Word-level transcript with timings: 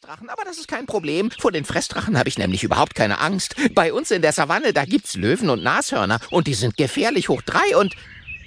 Fressdrachen, 0.00 0.30
aber 0.30 0.44
das 0.46 0.56
ist 0.56 0.66
kein 0.66 0.86
Problem. 0.86 1.30
Vor 1.30 1.52
den 1.52 1.66
Fressdrachen 1.66 2.16
habe 2.16 2.30
ich 2.30 2.38
nämlich 2.38 2.64
überhaupt 2.64 2.94
keine 2.94 3.18
Angst. 3.18 3.54
Bei 3.74 3.92
uns 3.92 4.10
in 4.10 4.22
der 4.22 4.32
Savanne, 4.32 4.72
da 4.72 4.86
gibt's 4.86 5.14
Löwen 5.14 5.50
und 5.50 5.62
Nashörner 5.62 6.20
und 6.30 6.46
die 6.46 6.54
sind 6.54 6.78
gefährlich 6.78 7.28
hoch 7.28 7.42
drei 7.42 7.76
und 7.76 7.94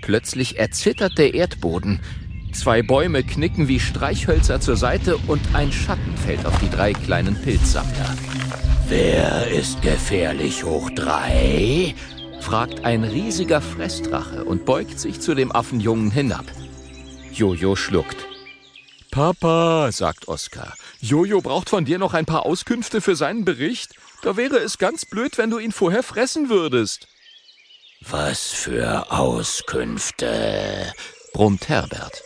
plötzlich 0.01 0.57
erzittert 0.57 1.15
der 1.19 1.35
Erdboden. 1.35 1.99
Zwei 2.53 2.81
Bäume 2.81 3.23
knicken 3.23 3.67
wie 3.67 3.79
Streichhölzer 3.79 4.61
zur 4.61 4.77
Seite 4.77 5.17
und 5.27 5.41
ein 5.53 5.71
Schatten 5.71 6.17
fällt 6.17 6.43
auf 6.47 6.57
die 6.59 6.71
drei 6.71 6.93
kleinen 6.93 7.39
Pilzsammler. 7.39 8.15
Wer 8.87 9.47
ist 9.51 9.79
gefährlich 9.83 10.63
hoch 10.63 10.89
drei? 10.89 11.93
fragt 12.39 12.83
ein 12.83 13.03
riesiger 13.03 13.61
Fressdrache 13.61 14.43
und 14.43 14.65
beugt 14.65 14.99
sich 14.99 15.21
zu 15.21 15.35
dem 15.35 15.51
Affenjungen 15.51 16.09
hinab. 16.09 16.45
Jojo 17.31 17.75
schluckt. 17.75 18.25
Papa, 19.13 19.91
sagt 19.91 20.27
Oskar, 20.27 20.73
Jojo 21.03 21.41
braucht 21.41 21.69
von 21.69 21.83
dir 21.83 21.99
noch 21.99 22.13
ein 22.13 22.25
paar 22.25 22.45
Auskünfte 22.45 23.01
für 23.01 23.17
seinen 23.17 23.43
Bericht. 23.43 23.91
Da 24.21 24.37
wäre 24.37 24.59
es 24.59 24.77
ganz 24.77 25.03
blöd, 25.03 25.37
wenn 25.37 25.49
du 25.49 25.59
ihn 25.59 25.73
vorher 25.73 26.01
fressen 26.01 26.47
würdest. 26.47 27.09
Was 27.99 28.53
für 28.53 29.11
Auskünfte? 29.11 30.93
brummt 31.33 31.67
Herbert. 31.67 32.23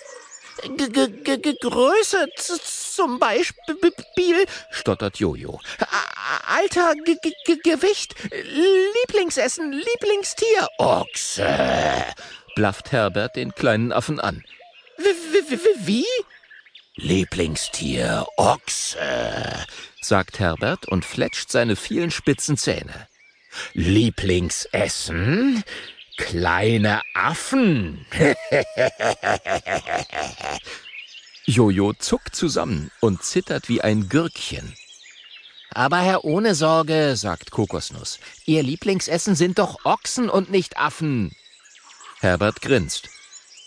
G 0.62 0.86
-G 0.86 1.24
-G 1.24 1.60
Größe 1.60 2.28
zum 2.36 3.18
Beispiel, 3.18 4.46
stottert 4.70 5.18
Jojo. 5.18 5.60
Alter, 6.48 6.94
Gewicht, 7.64 8.14
Lieblingsessen, 8.32 9.72
Lieblingstier. 9.72 10.68
Ochse, 10.78 12.06
blafft 12.56 12.92
Herbert 12.92 13.38
den 13.38 13.56
kleinen 13.56 13.92
Affen 13.92 14.20
an. 14.20 14.44
W 14.98 15.58
wie? 15.80 16.06
Lieblingstier, 16.98 18.26
Ochse, 18.38 19.66
sagt 20.02 20.40
Herbert 20.40 20.88
und 20.88 21.06
fletscht 21.06 21.52
seine 21.52 21.76
vielen 21.76 22.10
spitzen 22.10 22.58
Zähne. 22.58 23.08
Lieblingsessen? 23.74 25.64
Kleine 26.18 27.04
Affen. 27.14 28.04
Jojo 31.46 31.94
zuckt 31.94 32.36
zusammen 32.36 32.90
und 33.00 33.24
zittert 33.24 33.70
wie 33.70 33.82
ein 33.82 34.10
Gürkchen. 34.10 34.74
Aber 35.70 36.00
Herr 36.00 36.26
ohne 36.26 36.56
Sorge, 36.56 37.16
sagt 37.16 37.52
Kokosnuss, 37.52 38.20
Ihr 38.46 38.64
Lieblingsessen 38.64 39.36
sind 39.36 39.60
doch 39.60 39.86
Ochsen 39.86 40.30
und 40.30 40.50
nicht 40.50 40.78
Affen. 40.78 41.32
Herbert 42.22 42.62
grinst. 42.62 43.10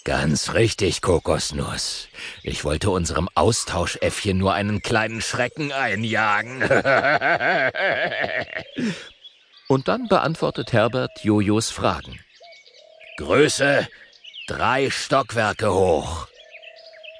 Ganz 0.04 0.54
richtig, 0.54 1.02
Kokosnuss. 1.02 2.08
Ich 2.42 2.64
wollte 2.64 2.88
unserem 2.90 3.28
Austauschäffchen 3.34 4.38
nur 4.38 4.54
einen 4.54 4.80
kleinen 4.80 5.20
Schrecken 5.20 5.72
einjagen. 5.72 6.62
Und 9.68 9.88
dann 9.88 10.08
beantwortet 10.08 10.72
Herbert 10.72 11.22
Jojos 11.22 11.70
Fragen. 11.70 12.18
Größe 13.18 13.86
drei 14.48 14.90
Stockwerke 14.90 15.72
hoch. 15.72 16.26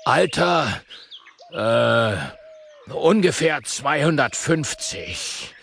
Alter 0.06 0.80
äh, 1.52 2.16
ungefähr 2.92 3.62
250. 3.62 5.54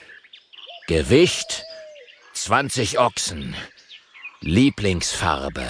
Gewicht 0.87 1.65
20 2.33 2.99
Ochsen. 2.99 3.55
Lieblingsfarbe 4.41 5.65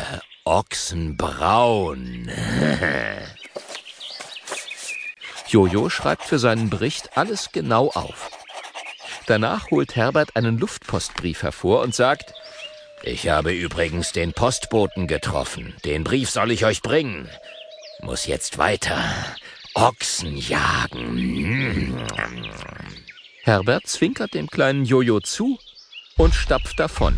Ochsenbraun. 0.47 2.31
Jojo 5.49 5.89
schreibt 5.89 6.23
für 6.23 6.39
seinen 6.39 6.69
Bericht 6.69 7.17
alles 7.17 7.51
genau 7.51 7.89
auf. 7.89 8.31
Danach 9.25 9.71
holt 9.71 9.97
Herbert 9.97 10.37
einen 10.37 10.57
Luftpostbrief 10.57 11.43
hervor 11.43 11.81
und 11.81 11.93
sagt, 11.93 12.33
ich 13.03 13.27
habe 13.27 13.51
übrigens 13.51 14.13
den 14.13 14.31
Postboten 14.31 15.07
getroffen. 15.07 15.75
Den 15.83 16.05
Brief 16.05 16.29
soll 16.29 16.51
ich 16.51 16.63
euch 16.63 16.81
bringen. 16.81 17.27
Muss 18.01 18.25
jetzt 18.25 18.57
weiter. 18.57 19.03
Ochsen 19.73 20.37
jagen. 20.37 22.07
Herbert 23.43 23.85
zwinkert 23.85 24.33
dem 24.33 24.47
kleinen 24.47 24.85
Jojo 24.85 25.19
zu 25.19 25.59
und 26.15 26.33
stapft 26.33 26.79
davon. 26.79 27.17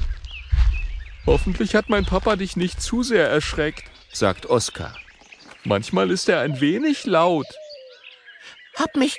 Hoffentlich 1.26 1.76
hat 1.76 1.90
mein 1.90 2.06
Papa 2.06 2.36
dich 2.36 2.56
nicht 2.56 2.82
zu 2.82 3.04
sehr 3.04 3.30
erschreckt, 3.30 3.84
sagt 4.12 4.46
Oskar. 4.46 4.96
Manchmal 5.64 6.10
ist 6.12 6.30
er 6.30 6.42
ein 6.42 6.62
wenig 6.62 7.06
laut. 7.06 7.48
Hab 8.76 8.96
mich 8.96 9.18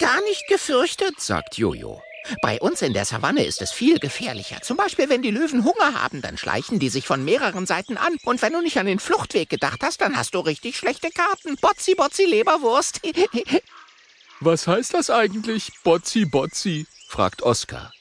gar 0.00 0.22
nicht 0.22 0.46
gefürchtet, 0.48 1.20
sagt 1.20 1.58
Jojo. 1.58 2.02
Bei 2.40 2.60
uns 2.60 2.82
in 2.82 2.92
der 2.92 3.04
Savanne 3.04 3.44
ist 3.44 3.60
es 3.62 3.72
viel 3.72 3.98
gefährlicher. 3.98 4.60
Zum 4.62 4.76
Beispiel, 4.76 5.08
wenn 5.08 5.22
die 5.22 5.30
Löwen 5.30 5.64
Hunger 5.64 6.00
haben, 6.00 6.22
dann 6.22 6.38
schleichen 6.38 6.78
die 6.78 6.88
sich 6.88 7.06
von 7.06 7.24
mehreren 7.24 7.66
Seiten 7.66 7.96
an. 7.96 8.16
Und 8.24 8.42
wenn 8.42 8.52
du 8.52 8.60
nicht 8.60 8.78
an 8.78 8.86
den 8.86 9.00
Fluchtweg 9.00 9.50
gedacht 9.50 9.80
hast, 9.82 10.00
dann 10.00 10.16
hast 10.16 10.34
du 10.34 10.40
richtig 10.40 10.76
schlechte 10.76 11.10
Karten. 11.10 11.56
Botzi, 11.60 11.94
Botzi, 11.94 12.24
Leberwurst. 12.24 13.00
Was 14.40 14.66
heißt 14.66 14.94
das 14.94 15.10
eigentlich, 15.10 15.72
Botzi, 15.84 16.24
Botzi? 16.24 16.86
fragt 17.08 17.42
Oskar. 17.42 17.92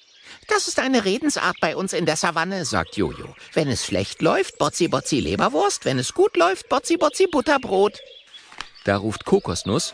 Das 0.53 0.67
ist 0.67 0.79
eine 0.79 1.05
Redensart 1.05 1.55
bei 1.61 1.77
uns 1.77 1.93
in 1.93 2.05
der 2.05 2.17
Savanne, 2.17 2.65
sagt 2.65 2.97
Jojo. 2.97 3.33
Wenn 3.53 3.69
es 3.69 3.85
schlecht 3.85 4.21
läuft, 4.21 4.57
Botzi, 4.57 4.89
Botzi, 4.89 5.21
Leberwurst. 5.21 5.85
Wenn 5.85 5.97
es 5.97 6.13
gut 6.13 6.35
läuft, 6.35 6.67
Botzi, 6.67 6.97
Botzi, 6.97 7.27
Butterbrot. 7.27 8.01
Da 8.83 8.97
ruft 8.97 9.23
Kokosnuss. 9.23 9.93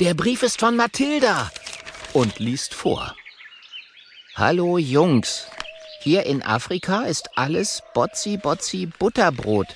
Der 0.00 0.14
Brief 0.14 0.42
ist 0.42 0.58
von 0.58 0.74
Mathilda. 0.74 1.52
Und 2.12 2.40
liest 2.40 2.74
vor. 2.74 3.14
Hallo 4.34 4.76
Jungs. 4.76 5.46
Hier 6.00 6.26
in 6.26 6.42
Afrika 6.42 7.02
ist 7.02 7.30
alles 7.36 7.80
Botzi 7.94 8.38
Botzi 8.38 8.86
Butterbrot. 8.86 9.68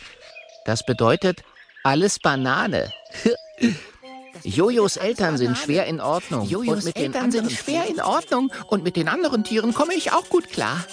Das 0.65 0.84
bedeutet 0.84 1.44
alles 1.84 2.19
Banane. 2.19 2.92
Jojos 4.42 4.97
Eltern 4.97 5.36
sind 5.36 5.56
schwer 5.58 5.86
in 5.86 6.00
Ordnung. 6.00 6.48
Jojos 6.48 6.86
Eltern 6.86 7.30
sind 7.30 7.50
schwer 7.50 7.86
in 7.86 8.00
Ordnung 8.00 8.52
und 8.66 8.84
mit 8.84 8.97
den 8.97 9.08
anderen 9.08 9.44
Tieren 9.44 9.74
komme 9.74 9.94
ich 9.94 10.12
auch 10.12 10.28
gut 10.28 10.50
klar. 10.50 10.84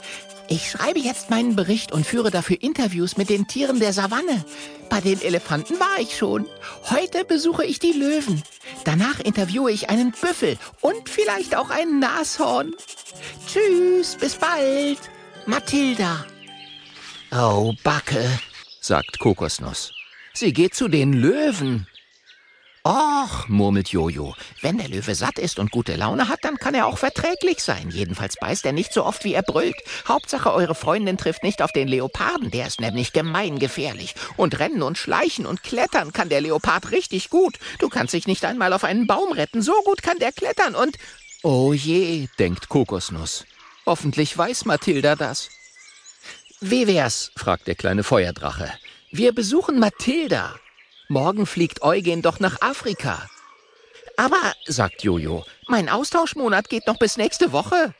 Ich 0.50 0.70
schreibe 0.70 1.00
jetzt 1.00 1.30
meinen 1.30 1.56
Bericht 1.56 1.92
und 1.92 2.06
führe 2.06 2.30
dafür 2.30 2.62
Interviews 2.62 3.18
mit 3.18 3.30
den 3.30 3.48
Tieren 3.48 3.80
der 3.80 3.94
Savanne. 3.94 4.44
Bei 4.90 5.00
den 5.00 5.22
Elefanten 5.22 5.80
war 5.80 6.00
ich 6.00 6.18
schon. 6.18 6.46
Heute 6.90 7.24
besuche 7.26 7.66
ich 7.66 7.80
die 7.80 7.94
Löwen. 7.94 8.44
Danach 8.84 9.20
interviewe 9.20 9.72
ich 9.72 9.90
einen 9.90 10.12
Büffel 10.12 10.58
und 10.82 11.10
vielleicht 11.10 11.56
auch 11.56 11.70
ein 11.70 12.00
Nashorn. 12.00 12.76
Tschüss, 13.48 14.16
bis 14.16 14.36
bald. 14.36 15.00
Mathilda. 15.46 16.26
Oh, 17.32 17.74
Backe, 17.84 18.24
sagt 18.80 19.20
Kokosnuss. 19.20 19.92
Sie 20.34 20.54
geht 20.54 20.76
zu 20.76 20.88
den 20.88 21.14
Löwen. 21.14 21.88
Och, 22.86 23.48
murmelt 23.48 23.94
Jojo, 23.94 24.36
wenn 24.62 24.78
der 24.78 24.90
Löwe 24.90 25.16
satt 25.16 25.40
ist 25.40 25.58
und 25.58 25.72
gute 25.72 25.96
Laune 25.96 26.28
hat, 26.28 26.40
dann 26.42 26.58
kann 26.58 26.74
er 26.74 26.86
auch 26.86 26.98
verträglich 26.98 27.64
sein. 27.64 27.90
Jedenfalls 27.90 28.36
beißt 28.36 28.66
er 28.66 28.74
nicht 28.74 28.92
so 28.92 29.06
oft, 29.06 29.24
wie 29.24 29.34
er 29.34 29.42
brüllt. 29.42 29.78
Hauptsache, 30.06 30.52
eure 30.52 30.76
Freundin 30.76 31.18
trifft 31.18 31.44
nicht 31.44 31.62
auf 31.62 31.72
den 31.72 31.88
Leoparden, 31.88 32.52
der 32.52 32.68
ist 32.68 32.82
nämlich 32.82 33.14
gemeingefährlich. 33.14 34.16
Und 34.36 34.60
rennen 34.60 34.84
und 34.84 34.98
schleichen 34.98 35.46
und 35.46 35.64
klettern 35.64 36.12
kann 36.12 36.28
der 36.28 36.42
Leopard 36.42 36.92
richtig 36.92 37.30
gut. 37.30 37.58
Du 37.80 37.88
kannst 37.88 38.14
dich 38.14 38.28
nicht 38.28 38.44
einmal 38.44 38.74
auf 38.74 38.84
einen 38.84 39.08
Baum 39.08 39.32
retten, 39.32 39.62
so 39.62 39.76
gut 39.86 40.04
kann 40.04 40.20
der 40.20 40.34
klettern 40.34 40.76
und... 40.76 40.98
Oh 41.42 41.72
je, 41.72 42.28
denkt 42.38 42.68
Kokosnuss. 42.68 43.46
Hoffentlich 43.86 44.38
weiß 44.38 44.66
Mathilda 44.66 45.16
das. 45.16 45.48
Wie 46.60 46.86
wär's? 46.88 47.32
fragt 47.38 47.68
der 47.68 47.76
kleine 47.76 48.04
Feuerdrache. 48.04 48.74
Wir 49.10 49.34
besuchen 49.34 49.80
Mathilda. 49.80 50.56
Morgen 51.10 51.46
fliegt 51.46 51.82
Eugen 51.82 52.22
doch 52.22 52.40
nach 52.40 52.62
Afrika. 52.62 53.28
Aber, 54.18 54.54
sagt 54.66 55.04
Jojo, 55.04 55.46
mein 55.68 55.90
Austauschmonat 55.90 56.70
geht 56.70 56.88
noch 56.88 56.98
bis 56.98 57.18
nächste 57.18 57.52
Woche. 57.52 57.94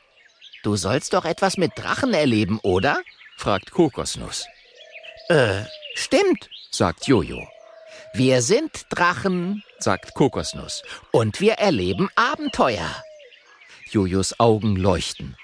Du 0.62 0.76
sollst 0.76 1.12
doch 1.12 1.24
etwas 1.24 1.56
mit 1.56 1.72
Drachen 1.76 2.14
erleben, 2.14 2.58
oder? 2.62 3.00
fragt 3.36 3.70
Kokosnuss. 3.72 4.46
Äh, 5.28 5.62
stimmt, 5.94 6.48
sagt 6.70 7.06
Jojo. 7.06 7.46
Wir 8.14 8.42
sind 8.42 8.86
Drachen, 8.90 9.64
sagt 9.78 10.14
Kokosnuss, 10.14 10.82
und 11.10 11.40
wir 11.40 11.54
erleben 11.54 12.08
Abenteuer. 12.14 12.88
Jojos 13.90 14.38
Augen 14.38 14.76
leuchten. 14.76 15.36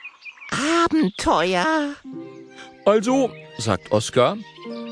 Abenteuer? 0.50 1.94
Also, 2.84 3.30
sagt 3.58 3.92
Oskar, 3.92 4.38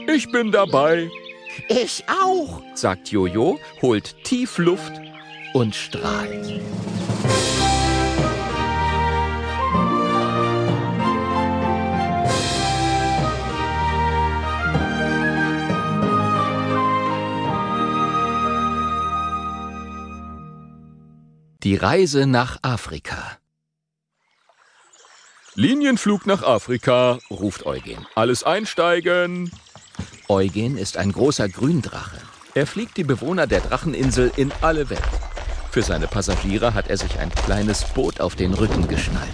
ich 0.07 0.31
bin 0.31 0.53
dabei. 0.53 1.09
Ich 1.69 2.05
auch, 2.09 2.63
sagt 2.75 3.11
Jojo, 3.11 3.59
holt 3.83 4.23
tief 4.25 4.59
Luft 4.59 4.93
und 5.55 5.75
strahlt. 5.75 6.61
Die 21.65 21.75
Reise 21.75 22.27
nach 22.27 22.59
Afrika. 22.63 23.39
Linienflug 25.55 26.25
nach 26.25 26.43
Afrika, 26.45 27.19
ruft 27.31 27.67
Eugen. 27.67 28.07
Alles 28.15 28.45
einsteigen. 28.45 29.51
Eugen 30.31 30.77
ist 30.77 30.99
ein 30.99 31.11
großer 31.11 31.49
Gründrache. 31.49 32.19
Er 32.55 32.67
fliegt 32.67 32.99
die 32.99 33.05
Bewohner 33.05 33.47
der 33.47 33.63
Dracheninsel 33.63 34.31
in 34.37 34.53
alle 34.61 34.91
Welt. 34.91 35.01
Für 35.71 35.81
seine 35.81 36.07
Passagiere 36.07 36.75
hat 36.75 36.91
er 36.91 36.99
sich 36.99 37.19
ein 37.19 37.31
kleines 37.31 37.85
Boot 37.85 38.21
auf 38.21 38.37
den 38.37 38.53
Rücken 38.53 38.89
geschnallt. 38.89 39.29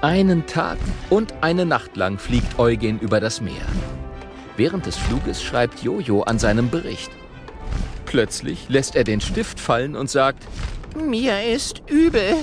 Einen 0.00 0.46
Tag 0.46 0.78
und 1.10 1.32
eine 1.42 1.64
Nacht 1.64 1.96
lang 1.96 2.18
fliegt 2.18 2.58
Eugen 2.58 2.98
über 2.98 3.20
das 3.20 3.40
Meer. 3.40 3.66
Während 4.56 4.86
des 4.86 4.96
Fluges 4.96 5.40
schreibt 5.40 5.84
Jojo 5.84 6.22
an 6.22 6.40
seinem 6.40 6.68
Bericht. 6.68 7.12
Plötzlich 8.06 8.68
lässt 8.68 8.96
er 8.96 9.04
den 9.04 9.20
Stift 9.20 9.60
fallen 9.60 9.94
und 9.94 10.10
sagt, 10.10 10.42
Mir 10.96 11.52
ist 11.54 11.82
übel. 11.88 12.34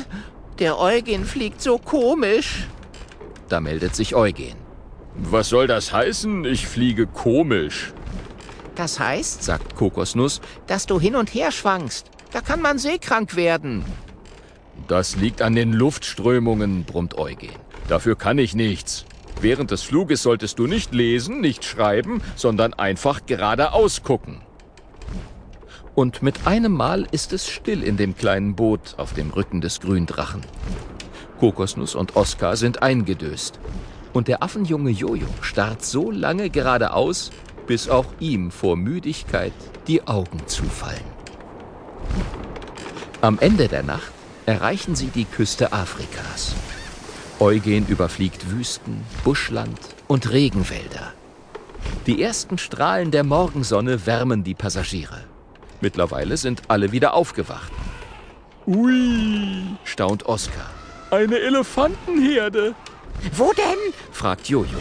Der 0.59 0.79
Eugen 0.79 1.25
fliegt 1.25 1.61
so 1.61 1.77
komisch. 1.77 2.65
Da 3.49 3.59
meldet 3.59 3.93
sich 3.93 4.15
Eugen. 4.15 4.60
Was 5.15 5.49
soll 5.49 5.67
das 5.67 5.91
heißen? 5.91 6.45
Ich 6.45 6.67
fliege 6.67 7.07
komisch. 7.07 7.93
Das 8.75 8.99
heißt, 8.99 9.43
sagt 9.43 9.75
Kokosnuss, 9.75 10.41
dass 10.67 10.85
du 10.85 10.99
hin 10.99 11.15
und 11.15 11.33
her 11.33 11.51
schwankst. 11.51 12.09
Da 12.31 12.41
kann 12.41 12.61
man 12.61 12.77
seekrank 12.79 13.35
werden. 13.35 13.83
Das 14.87 15.15
liegt 15.15 15.41
an 15.41 15.55
den 15.55 15.73
Luftströmungen, 15.73 16.85
brummt 16.85 17.17
Eugen. 17.17 17.49
Dafür 17.87 18.15
kann 18.15 18.37
ich 18.37 18.55
nichts. 18.55 19.05
Während 19.41 19.71
des 19.71 19.83
Fluges 19.83 20.23
solltest 20.23 20.59
du 20.59 20.67
nicht 20.67 20.93
lesen, 20.93 21.41
nicht 21.41 21.65
schreiben, 21.65 22.21
sondern 22.35 22.73
einfach 22.73 23.25
geradeaus 23.25 24.03
gucken. 24.03 24.41
Und 25.93 26.21
mit 26.21 26.47
einem 26.47 26.71
Mal 26.71 27.05
ist 27.11 27.33
es 27.33 27.49
still 27.49 27.83
in 27.83 27.97
dem 27.97 28.15
kleinen 28.15 28.55
Boot 28.55 28.95
auf 28.97 29.13
dem 29.13 29.31
Rücken 29.31 29.59
des 29.59 29.81
Gründrachen. 29.81 30.41
Kokosnuss 31.39 31.95
und 31.95 32.15
Oskar 32.15 32.55
sind 32.55 32.81
eingedöst. 32.81 33.59
Und 34.13 34.27
der 34.27 34.43
Affenjunge 34.43 34.91
Jojo 34.91 35.27
starrt 35.41 35.83
so 35.85 36.11
lange 36.11 36.49
geradeaus, 36.49 37.31
bis 37.67 37.89
auch 37.89 38.07
ihm 38.19 38.51
vor 38.51 38.75
Müdigkeit 38.75 39.53
die 39.87 40.05
Augen 40.07 40.45
zufallen. 40.47 41.05
Am 43.21 43.39
Ende 43.39 43.67
der 43.67 43.83
Nacht 43.83 44.11
erreichen 44.45 44.95
sie 44.95 45.07
die 45.07 45.25
Küste 45.25 45.71
Afrikas. 45.71 46.55
Eugen 47.39 47.87
überfliegt 47.87 48.51
Wüsten, 48.51 49.03
Buschland 49.23 49.79
und 50.07 50.31
Regenwälder. 50.31 51.13
Die 52.07 52.21
ersten 52.21 52.57
Strahlen 52.57 53.11
der 53.11 53.23
Morgensonne 53.23 54.05
wärmen 54.05 54.43
die 54.43 54.55
Passagiere. 54.55 55.23
Mittlerweile 55.81 56.37
sind 56.37 56.63
alle 56.67 56.91
wieder 56.91 57.13
aufgewacht. 57.13 57.71
Ui, 58.67 59.63
staunt 59.83 60.25
Oskar. 60.25 60.69
Eine 61.09 61.39
Elefantenherde. 61.39 62.75
Wo 63.33 63.53
denn? 63.53 63.93
fragt 64.11 64.47
Jojo. 64.49 64.79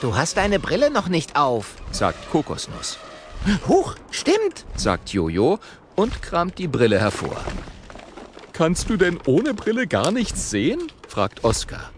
Du 0.00 0.16
hast 0.16 0.36
deine 0.36 0.60
Brille 0.60 0.90
noch 0.90 1.08
nicht 1.08 1.36
auf, 1.36 1.74
sagt 1.90 2.30
Kokosnuss. 2.30 2.98
Huch, 3.66 3.96
stimmt, 4.10 4.64
sagt 4.76 5.10
Jojo 5.10 5.58
und 5.96 6.22
kramt 6.22 6.58
die 6.58 6.68
Brille 6.68 7.00
hervor. 7.00 7.36
Kannst 8.52 8.90
du 8.90 8.96
denn 8.96 9.18
ohne 9.26 9.54
Brille 9.54 9.86
gar 9.86 10.10
nichts 10.12 10.50
sehen? 10.50 10.80
fragt 11.08 11.44
Oskar. 11.44 11.90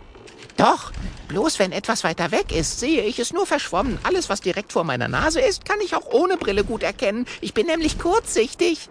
Doch, 0.57 0.93
bloß 1.29 1.59
wenn 1.59 1.73
etwas 1.73 2.05
weiter 2.05 2.31
weg 2.33 2.55
ist, 2.55 2.81
sehe 2.81 3.03
ich 3.03 3.19
es 3.19 3.33
nur 3.33 3.47
verschwommen. 3.47 3.99
Alles, 4.03 4.29
was 4.29 4.41
direkt 4.41 4.73
vor 4.73 4.85
meiner 4.85 5.09
Nase 5.09 5.41
ist, 5.41 5.65
kann 5.65 5.81
ich 5.83 5.95
auch 5.95 6.07
ohne 6.13 6.37
Brille 6.37 6.65
gut 6.65 6.83
erkennen. 6.83 7.27
Ich 7.41 7.55
bin 7.55 7.67
nämlich 7.67 7.99
kurzsichtig. 7.99 8.91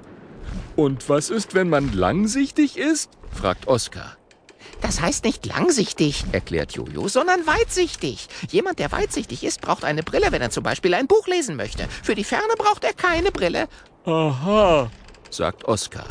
Und 0.75 1.09
was 1.09 1.29
ist, 1.29 1.53
wenn 1.53 1.69
man 1.69 1.93
langsichtig 1.93 2.77
ist? 2.77 3.11
fragt 3.31 3.67
Oskar. 3.67 4.18
Das 4.81 5.01
heißt 5.01 5.25
nicht 5.25 5.45
langsichtig, 5.45 6.23
erklärt 6.31 6.73
Jojo, 6.73 7.07
sondern 7.07 7.45
weitsichtig. 7.45 8.27
Jemand, 8.49 8.79
der 8.79 8.91
weitsichtig 8.91 9.43
ist, 9.43 9.61
braucht 9.61 9.83
eine 9.83 10.03
Brille, 10.03 10.31
wenn 10.31 10.41
er 10.41 10.51
zum 10.51 10.63
Beispiel 10.63 10.93
ein 10.93 11.07
Buch 11.07 11.27
lesen 11.27 11.55
möchte. 11.55 11.87
Für 12.03 12.15
die 12.15 12.23
Ferne 12.23 12.53
braucht 12.57 12.83
er 12.83 12.93
keine 12.93 13.31
Brille. 13.31 13.67
Aha, 14.05 14.89
sagt 15.29 15.65
Oskar. 15.65 16.07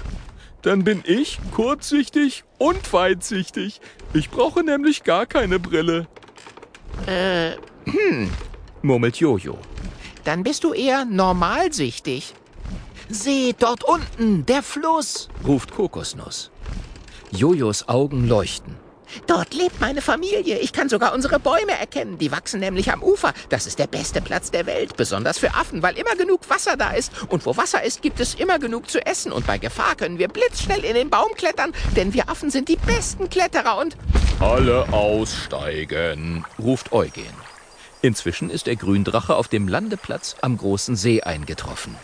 Dann 0.63 0.85
bin 0.85 1.03
ich 1.07 1.39
kurzsichtig 1.55 2.45
und 2.59 2.93
weitsichtig. 2.93 3.81
Ich 4.13 4.29
brauche 4.31 4.63
nämlich 4.63 5.03
gar 5.03 5.25
keine 5.25 5.59
Brille. 5.59 6.09
Äh, 7.07 7.53
hm, 7.85 8.31
murmelt 8.83 9.17
Jojo. 9.17 9.59
Dann 10.25 10.43
bist 10.43 10.65
du 10.65 10.75
eher 10.75 11.05
normalsichtig. 11.05 12.35
Seht 13.09 13.63
dort 13.63 13.85
unten, 13.85 14.45
der 14.45 14.63
Fluss, 14.63 15.29
ruft 15.47 15.73
Kokosnuss. 15.73 16.51
Jojos 17.31 17.89
Augen 17.89 18.27
leuchten. 18.27 18.77
Dort 19.27 19.55
lebt 19.55 19.81
meine 19.81 20.03
Familie. 20.03 20.59
Ich 20.59 20.73
kann 20.73 20.89
sogar 20.89 21.15
unsere 21.15 21.39
Bäume 21.39 21.73
erkennen. 21.79 22.19
Die 22.19 22.31
wachsen 22.31 22.61
nämlich 22.61 22.93
am 22.93 23.03
Ufer. 23.03 23.33
Das 23.49 23.67
ist 23.67 23.79
der 23.79 23.87
beste 23.87 24.21
Platz 24.21 24.51
der 24.51 24.67
Welt, 24.67 24.97
besonders 24.97 25.39
für 25.39 25.55
Affen, 25.55 25.83
weil 25.83 25.97
immer 25.97 26.15
genug 26.17 26.49
Wasser 26.51 26.77
da 26.77 26.91
ist. 26.91 27.13
Und 27.29 27.47
wo 27.47 27.57
Wasser 27.57 27.83
ist, 27.83 28.03
gibt 28.03 28.21
es 28.21 28.35
immer 28.35 28.59
genug 28.59 28.91
zu 28.91 29.05
essen. 29.05 29.33
Und 29.33 29.47
bei 29.47 29.59
Gefahr 29.59 29.95
können 29.97 30.19
wir 30.19 30.29
blitzschnell 30.29 30.85
in 30.85 30.95
den 30.95 31.11
Baum 31.11 31.33
klettern, 31.37 31.73
denn 31.97 32.13
wir 32.13 32.29
Affen 32.29 32.51
sind 32.51 32.69
die 32.69 32.77
besten 32.77 33.31
Kletterer 33.31 33.79
und... 33.79 33.97
Alle 34.41 34.87
aussteigen, 34.93 36.45
ruft 36.59 36.93
Eugen. 36.93 37.27
Inzwischen 38.03 38.51
ist 38.51 38.67
der 38.67 38.77
Gründrache 38.77 39.35
auf 39.35 39.49
dem 39.49 39.69
Landeplatz 39.69 40.37
am 40.43 40.57
großen 40.57 40.97
See 40.97 41.23
eingetroffen. 41.23 41.97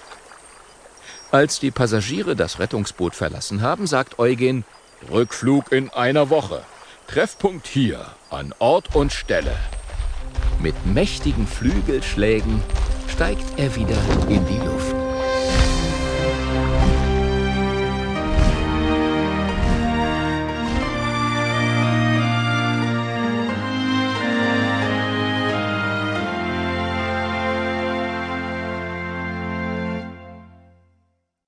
Als 1.31 1.61
die 1.61 1.71
Passagiere 1.71 2.35
das 2.35 2.59
Rettungsboot 2.59 3.15
verlassen 3.15 3.61
haben, 3.61 3.87
sagt 3.87 4.19
Eugen, 4.19 4.65
Rückflug 5.11 5.73
in 5.73 5.91
einer 5.91 6.31
Woche. 6.31 6.63
Treffpunkt 7.07 7.67
hier, 7.67 8.07
an 8.31 8.55
Ort 8.59 8.95
und 8.95 9.13
Stelle. 9.13 9.57
Mit 10.61 10.75
mächtigen 10.87 11.47
Flügelschlägen 11.47 12.63
steigt 13.09 13.59
er 13.59 13.75
wieder 13.77 13.99
in 14.29 14.45
die 14.47 14.59
Luft. 14.59 14.95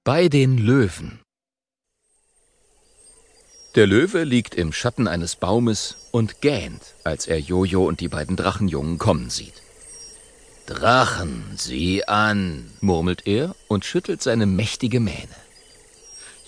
Bei 0.05 0.29
den 0.29 0.59
Löwen 0.59 1.26
der 3.77 3.87
Löwe 3.87 4.25
liegt 4.25 4.55
im 4.55 4.73
Schatten 4.73 5.07
eines 5.07 5.37
Baumes 5.37 5.97
und 6.11 6.41
gähnt, 6.41 6.95
als 7.05 7.27
er 7.27 7.39
Jojo 7.39 7.85
und 7.85 8.01
die 8.01 8.09
beiden 8.09 8.35
Drachenjungen 8.35 8.97
kommen 8.97 9.29
sieht. 9.29 9.53
Drachen, 10.65 11.45
sieh 11.57 12.05
an, 12.05 12.71
murmelt 12.81 13.27
er 13.27 13.55
und 13.69 13.85
schüttelt 13.85 14.23
seine 14.23 14.47
mächtige 14.47 14.99
Mähne. 14.99 15.37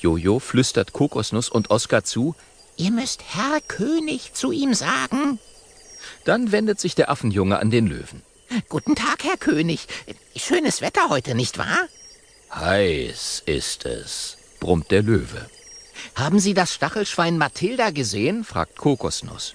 Jojo 0.00 0.38
flüstert 0.38 0.94
Kokosnuss 0.94 1.50
und 1.50 1.70
Oskar 1.70 2.02
zu, 2.02 2.34
Ihr 2.78 2.92
müsst 2.92 3.22
Herr 3.34 3.60
König 3.60 4.32
zu 4.32 4.50
ihm 4.50 4.72
sagen. 4.72 5.38
Dann 6.24 6.50
wendet 6.50 6.80
sich 6.80 6.94
der 6.94 7.10
Affenjunge 7.10 7.58
an 7.58 7.70
den 7.70 7.88
Löwen. 7.88 8.22
Guten 8.68 8.94
Tag, 8.94 9.24
Herr 9.24 9.36
König. 9.36 9.86
Schönes 10.34 10.80
Wetter 10.80 11.10
heute, 11.10 11.34
nicht 11.34 11.58
wahr? 11.58 11.88
Heiß 12.54 13.42
ist 13.44 13.84
es, 13.84 14.38
brummt 14.60 14.90
der 14.90 15.02
Löwe. 15.02 15.46
Haben 16.14 16.40
Sie 16.40 16.54
das 16.54 16.74
Stachelschwein 16.74 17.38
Mathilda 17.38 17.90
gesehen? 17.90 18.44
fragt 18.44 18.76
Kokosnuss. 18.76 19.54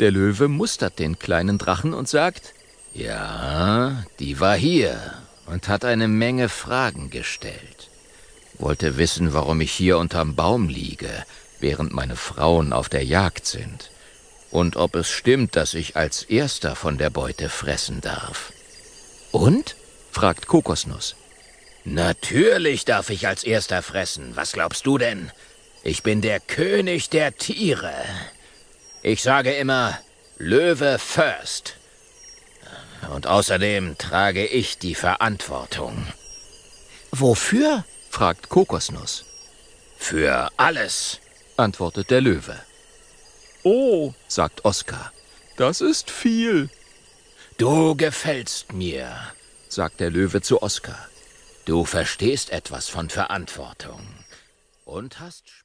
Der 0.00 0.10
Löwe 0.10 0.48
mustert 0.48 0.98
den 0.98 1.18
kleinen 1.18 1.58
Drachen 1.58 1.92
und 1.92 2.08
sagt, 2.08 2.54
ja, 2.94 4.04
die 4.18 4.40
war 4.40 4.56
hier 4.56 4.98
und 5.46 5.68
hat 5.68 5.84
eine 5.84 6.08
Menge 6.08 6.48
Fragen 6.48 7.10
gestellt. 7.10 7.90
Wollte 8.58 8.96
wissen, 8.96 9.32
warum 9.32 9.60
ich 9.60 9.72
hier 9.72 9.98
unterm 9.98 10.34
Baum 10.34 10.68
liege, 10.68 11.24
während 11.60 11.92
meine 11.92 12.16
Frauen 12.16 12.72
auf 12.72 12.88
der 12.88 13.04
Jagd 13.04 13.46
sind. 13.46 13.90
Und 14.50 14.76
ob 14.76 14.96
es 14.96 15.08
stimmt, 15.08 15.54
dass 15.54 15.74
ich 15.74 15.96
als 15.96 16.24
erster 16.24 16.74
von 16.74 16.98
der 16.98 17.10
Beute 17.10 17.48
fressen 17.48 18.00
darf. 18.00 18.52
Und? 19.30 19.76
fragt 20.10 20.48
Kokosnuss. 20.48 21.14
Natürlich 21.84 22.84
darf 22.84 23.10
ich 23.10 23.26
als 23.26 23.44
erster 23.44 23.82
fressen. 23.82 24.36
Was 24.36 24.52
glaubst 24.52 24.86
du 24.86 24.98
denn? 24.98 25.30
Ich 25.82 26.02
bin 26.02 26.20
der 26.20 26.40
König 26.40 27.08
der 27.08 27.36
Tiere. 27.36 27.94
Ich 29.02 29.22
sage 29.22 29.52
immer, 29.52 29.98
Löwe 30.36 30.98
first. 30.98 31.76
Und 33.14 33.26
außerdem 33.26 33.96
trage 33.96 34.46
ich 34.46 34.78
die 34.78 34.94
Verantwortung. 34.94 36.06
Wofür? 37.12 37.84
fragt 38.10 38.48
Kokosnuss. 38.50 39.24
Für 39.96 40.50
alles, 40.56 41.20
antwortet 41.56 42.10
der 42.10 42.20
Löwe. 42.20 42.58
Oh, 43.62 44.12
sagt 44.28 44.64
Oskar. 44.64 45.12
Das 45.56 45.80
ist 45.80 46.10
viel. 46.10 46.70
Du 47.58 47.94
gefällst 47.94 48.72
mir, 48.72 49.14
sagt 49.68 50.00
der 50.00 50.10
Löwe 50.10 50.40
zu 50.40 50.62
Oskar. 50.62 51.08
Du 51.66 51.84
verstehst 51.84 52.50
etwas 52.50 52.88
von 52.88 53.10
Verantwortung. 53.10 54.00
Und 54.84 55.20
hast 55.20 55.64